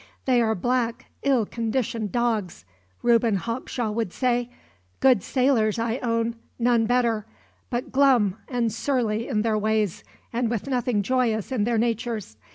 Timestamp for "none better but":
6.57-7.91